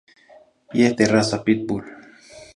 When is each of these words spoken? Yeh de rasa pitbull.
Yeh 0.77 0.93
de 0.97 1.05
rasa 1.13 1.37
pitbull. 1.45 1.85